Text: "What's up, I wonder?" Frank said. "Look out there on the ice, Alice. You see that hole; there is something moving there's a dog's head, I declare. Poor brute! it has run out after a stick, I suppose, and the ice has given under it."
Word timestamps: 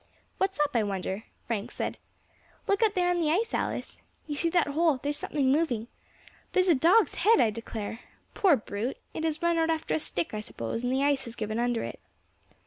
"What's 0.39 0.59
up, 0.59 0.75
I 0.75 0.81
wonder?" 0.81 1.25
Frank 1.45 1.69
said. 1.69 1.99
"Look 2.65 2.81
out 2.81 2.95
there 2.95 3.07
on 3.11 3.21
the 3.21 3.29
ice, 3.29 3.53
Alice. 3.53 3.99
You 4.25 4.33
see 4.33 4.49
that 4.49 4.69
hole; 4.69 4.97
there 4.97 5.11
is 5.11 5.17
something 5.17 5.51
moving 5.51 5.89
there's 6.53 6.69
a 6.69 6.73
dog's 6.73 7.13
head, 7.21 7.39
I 7.39 7.51
declare. 7.51 7.99
Poor 8.33 8.55
brute! 8.55 8.97
it 9.13 9.23
has 9.23 9.43
run 9.43 9.59
out 9.59 9.69
after 9.69 9.93
a 9.93 9.99
stick, 9.99 10.33
I 10.33 10.39
suppose, 10.39 10.81
and 10.83 10.91
the 10.91 11.03
ice 11.03 11.25
has 11.25 11.35
given 11.35 11.59
under 11.59 11.83
it." 11.83 11.99